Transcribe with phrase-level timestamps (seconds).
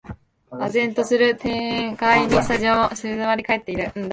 [0.49, 3.91] 唖然とする展開にスタジオも静まりかえってる